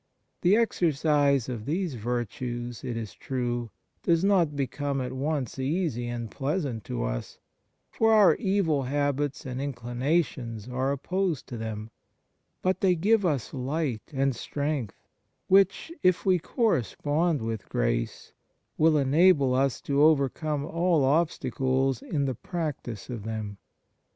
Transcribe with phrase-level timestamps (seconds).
[0.41, 3.69] The exercise of these virtues, it is true,
[4.01, 7.37] does not become at once easy and pleasant to us,
[7.91, 11.91] for our evil habits and inclinations are opposed to them;
[12.63, 15.05] but they give us light and strength,
[15.47, 18.33] which, if we correspond with grace,
[18.79, 23.57] will enable us to overcome all obstacles in the practice 103 THE MARVELS OF DIVINE
[23.57, 23.57] GRACE of them.